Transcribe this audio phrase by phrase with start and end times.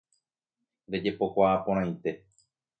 [0.95, 2.19] Rejepokuaa porãite